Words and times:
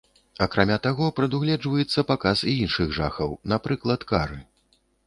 Акрамя 0.45 0.77
таго 0.87 1.09
прадугледжваецца 1.19 2.07
паказ 2.13 2.37
і 2.53 2.57
іншых 2.65 2.87
жахаў, 3.03 3.39
напрыклад, 3.55 4.11
кары. 4.13 4.45